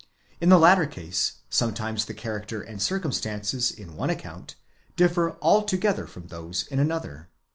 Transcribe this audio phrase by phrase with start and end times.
[0.39, 4.55] In the latter case, sometimes the character and circumstances in one account
[4.95, 7.29] differ altogether from those in another.